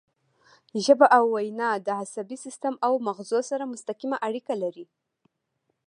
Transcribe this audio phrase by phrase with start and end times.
[0.85, 4.85] ژبه او وینا د عصبي سیستم او مغزو سره مستقیمه اړیکه لري